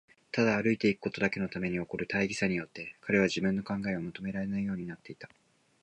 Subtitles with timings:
[0.31, 5.29] ただ歩いていくことだけのために起こる大儀さによって、彼は自分の考えをまとめられないようになっていた。